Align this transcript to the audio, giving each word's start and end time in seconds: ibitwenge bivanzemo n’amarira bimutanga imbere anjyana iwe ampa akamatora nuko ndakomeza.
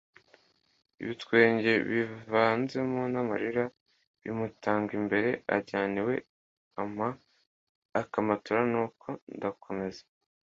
ibitwenge 1.01 1.71
bivanzemo 1.89 3.01
n’amarira 3.13 3.63
bimutanga 4.21 4.91
imbere 4.99 5.29
anjyana 5.55 5.97
iwe 6.03 6.15
ampa 6.81 7.07
akamatora 8.01 8.61
nuko 8.71 9.07
ndakomeza. 9.35 10.01